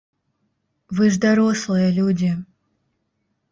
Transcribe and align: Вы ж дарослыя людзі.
Вы 0.99 1.03
ж 1.17 1.21
дарослыя 1.27 1.93
людзі. 2.01 2.31